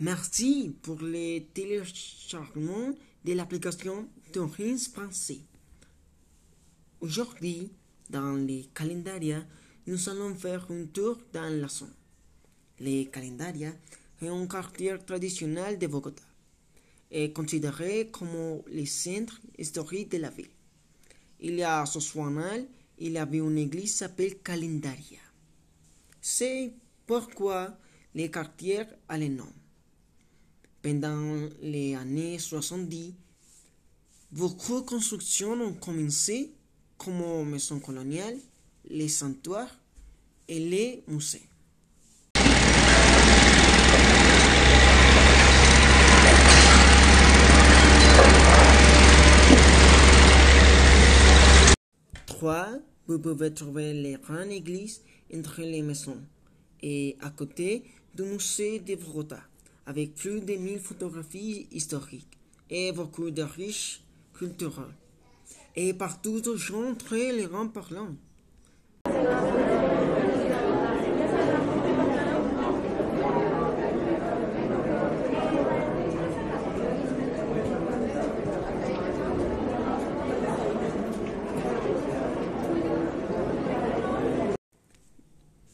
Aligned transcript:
Merci 0.00 0.76
pour 0.82 0.98
le 1.00 1.40
téléchargement 1.52 2.94
de 3.24 3.32
l'application 3.32 4.08
Tourisme 4.32 4.92
français. 4.92 5.40
Aujourd'hui, 7.00 7.72
dans 8.08 8.34
les 8.34 8.68
calendarias, 8.72 9.44
nous 9.88 10.08
allons 10.08 10.36
faire 10.36 10.66
un 10.70 10.84
tour 10.86 11.18
dans 11.32 11.52
la 11.60 11.66
zone. 11.66 11.94
Les 12.78 13.06
calendarias 13.06 13.74
est 14.22 14.28
un 14.28 14.46
quartier 14.46 14.96
traditionnel 15.04 15.78
de 15.78 15.88
Bogota 15.88 16.22
est 17.10 17.32
considéré 17.32 18.08
comme 18.10 18.62
le 18.66 18.84
centre 18.86 19.40
historique 19.58 20.12
de 20.12 20.18
la 20.18 20.30
ville. 20.30 20.50
Il 21.40 21.54
y 21.54 21.62
a 21.62 21.84
Sosuanal, 21.86 22.66
il 22.98 23.12
y 23.12 23.18
avait 23.18 23.38
une 23.38 23.58
église 23.58 23.96
s'appelle 23.96 24.38
Calendaria. 24.42 25.20
C'est 26.20 26.72
pourquoi 27.06 27.76
le 28.14 28.28
quartier 28.28 28.84
a 29.08 29.18
le 29.18 29.28
nom. 29.28 29.52
Pendant 30.82 31.48
les 31.60 31.96
années 31.96 32.38
70, 32.38 33.12
beaucoup 34.30 34.80
de 34.80 34.86
constructions 34.86 35.52
ont 35.52 35.72
commencé 35.72 36.52
comme 36.96 37.48
maisons 37.48 37.80
coloniales, 37.80 38.38
les 38.88 39.08
sanctuaires 39.08 39.76
et 40.46 40.60
les 40.60 41.02
musées. 41.08 41.42
Trois, 52.26 52.68
vous 53.08 53.18
pouvez 53.18 53.52
trouver 53.52 53.92
les 53.94 54.14
grandes 54.14 54.52
églises 54.52 55.02
entre 55.34 55.60
les 55.62 55.82
maisons 55.82 56.22
et 56.80 57.16
à 57.20 57.30
côté 57.30 57.82
du 58.14 58.22
musée 58.22 58.78
de 58.78 58.94
Bogota, 58.94 59.40
avec 59.88 60.14
plus 60.14 60.42
de 60.42 60.52
1000 60.52 60.80
photographies 60.80 61.66
historiques 61.72 62.38
et 62.68 62.92
beaucoup 62.92 63.30
de 63.30 63.40
riches 63.40 64.02
culturels. 64.34 64.94
Et 65.74 65.94
partout 65.94 66.42
des 66.42 66.58
gens 66.58 66.94
très 66.94 67.28
élégants 67.28 67.68
parlant. 67.68 68.14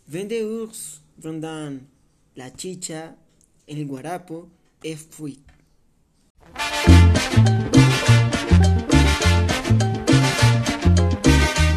Vendeurs 0.07 0.69
vendant 1.19 1.73
la 2.37 2.57
chicha, 2.57 3.17
el 3.67 3.87
guarapo 3.87 4.49
et 4.83 4.97
fruit. 4.97 5.41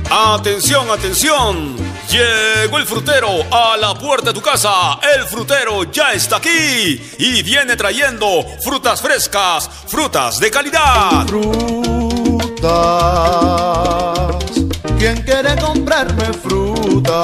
Atención, 0.10 0.90
atención. 0.90 1.76
Llegó 2.10 2.78
el 2.78 2.86
frutero 2.86 3.28
a 3.52 3.76
la 3.78 3.94
puerta 3.94 4.32
de 4.32 4.34
tu 4.34 4.42
casa. 4.42 5.00
El 5.16 5.26
frutero 5.26 5.84
ya 5.92 6.14
está 6.14 6.38
aquí 6.38 7.02
y 7.18 7.44
viene 7.44 7.76
trayendo 7.76 8.46
frutas 8.64 9.02
frescas, 9.02 9.70
frutas 9.88 10.40
de 10.40 10.50
calidad. 10.50 11.28
Frutas. 11.28 12.48
¿Quién 14.98 15.22
quiere 15.24 15.56
comprarme 15.62 16.34
frutas? 16.34 17.18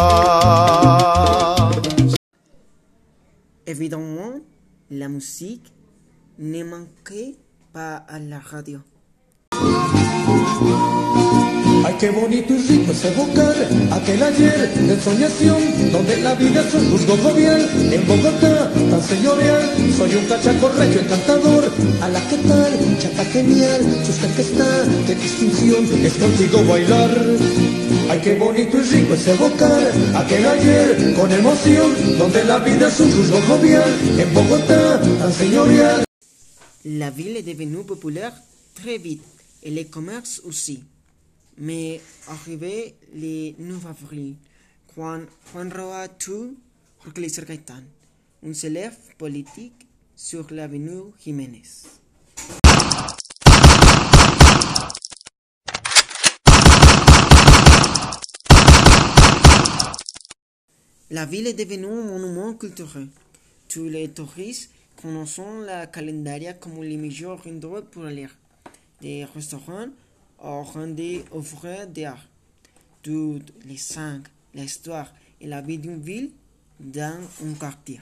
Évidemment, 3.66 4.44
la 4.94 5.10
musique 5.10 5.74
ne 6.38 6.64
manquait 6.64 7.36
pas 7.74 8.06
la 8.20 8.40
radio. 8.40 8.82
Ay, 11.86 11.96
qué 12.00 12.12
bonito 12.12 12.54
y 12.54 12.58
rico 12.60 12.92
es 12.92 13.04
evocar 13.06 13.56
aquel 13.92 14.24
ayer 14.24 14.74
de 14.74 14.94
ensoñación, 14.94 15.58
donde 15.92 16.18
la 16.18 16.36
vida 16.36 16.62
es 16.62 16.74
un 16.76 16.92
juzgo 16.92 17.18
jovial, 17.18 17.68
en 17.92 18.08
Bogotá, 18.08 18.72
tan 18.72 19.02
señorial, 19.02 19.64
soy 19.98 20.16
un 20.16 20.26
cachaco 20.26 20.70
regio 20.70 21.02
encantador, 21.02 21.72
a 22.02 22.10
la 22.10 22.22
que 22.30 22.38
tal, 22.38 22.98
chata 23.00 23.26
genial, 23.26 23.82
usted 24.08 24.36
que 24.36 24.42
está, 24.44 24.86
qué 25.08 25.16
distinción, 25.16 25.86
es 26.06 26.14
contigo 26.14 26.64
bailar. 26.66 27.83
La 36.86 37.10
ville 37.10 37.38
est 37.38 37.44
devenue 37.44 37.84
populaire 37.84 38.34
très 38.76 38.98
vite 38.98 39.24
et 39.64 39.72
les 39.72 39.86
commerces 39.86 40.42
aussi. 40.44 40.84
Mais 41.58 42.02
arrivé 42.28 42.96
le 43.14 43.54
9 43.60 43.86
avril, 43.86 44.36
quand 44.96 45.22
Juan 45.52 45.72
Roa 45.72 46.08
tue 46.08 46.58
Jorge 47.04 47.46
Gaitán, 47.46 47.84
un 48.46 48.54
célèbre 48.54 48.98
politique 49.18 49.88
sur 50.16 50.46
l'avenue 50.52 51.12
Jiménez. 51.24 52.03
La 61.14 61.26
ville 61.28 61.46
est 61.46 61.54
devenue 61.54 61.86
un 61.86 62.06
monument 62.06 62.56
culturel. 62.56 63.08
Tous 63.70 63.88
les 63.88 64.10
touristes 64.10 64.72
connaissent 65.00 65.40
la 65.64 65.86
calendaria 65.86 66.54
comme 66.54 66.82
le 66.82 66.98
meilleur 66.98 67.40
endroit 67.46 67.84
pour 67.84 68.06
aller. 68.06 68.28
Des 69.00 69.24
restaurants 69.26 69.90
au 70.40 70.64
rendez 70.64 71.24
offrir 71.32 71.86
d'art. 71.86 72.28
Toutes 73.04 73.54
les 73.64 73.78
cinq, 73.78 74.24
l'histoire 74.56 75.14
et 75.40 75.46
la 75.46 75.62
vie 75.62 75.78
d'une 75.78 76.02
ville 76.02 76.32
dans 76.80 77.22
un 77.46 77.54
quartier. 77.60 78.00